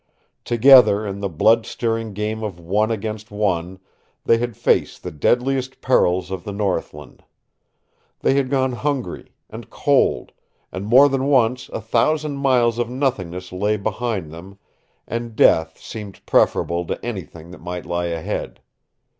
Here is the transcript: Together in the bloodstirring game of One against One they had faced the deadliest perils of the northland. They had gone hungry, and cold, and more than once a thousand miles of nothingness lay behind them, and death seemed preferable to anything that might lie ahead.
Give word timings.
Together 0.43 1.05
in 1.05 1.19
the 1.19 1.29
bloodstirring 1.29 2.11
game 2.11 2.41
of 2.41 2.59
One 2.59 2.89
against 2.89 3.29
One 3.29 3.79
they 4.25 4.39
had 4.39 4.57
faced 4.57 5.03
the 5.03 5.11
deadliest 5.11 5.79
perils 5.79 6.31
of 6.31 6.43
the 6.43 6.51
northland. 6.51 7.23
They 8.21 8.33
had 8.33 8.49
gone 8.49 8.71
hungry, 8.71 9.31
and 9.47 9.69
cold, 9.69 10.31
and 10.71 10.87
more 10.87 11.07
than 11.07 11.25
once 11.27 11.69
a 11.69 11.81
thousand 11.81 12.37
miles 12.37 12.79
of 12.79 12.89
nothingness 12.89 13.51
lay 13.51 13.77
behind 13.77 14.31
them, 14.31 14.57
and 15.07 15.35
death 15.35 15.77
seemed 15.79 16.25
preferable 16.25 16.83
to 16.85 17.05
anything 17.05 17.51
that 17.51 17.61
might 17.61 17.85
lie 17.85 18.07
ahead. 18.07 18.59